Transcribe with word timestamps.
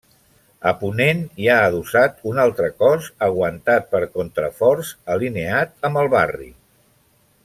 A 0.69 0.71
ponent 0.77 1.19
hi 1.43 1.49
ha 1.49 1.57
adossat 1.65 2.17
un 2.31 2.39
altre 2.45 2.69
cos 2.83 3.09
aguantat 3.27 3.85
per 3.93 4.01
contraforts, 4.17 4.89
alineat 5.17 5.77
amb 5.91 6.01
el 6.05 6.11
barri. 6.19 6.49